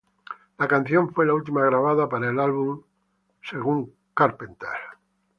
[0.57, 2.81] La canción fue la última grabada para el álbum,
[3.39, 3.57] dice
[4.15, 4.69] Carpenter.